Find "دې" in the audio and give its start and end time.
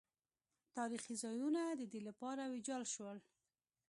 1.93-1.99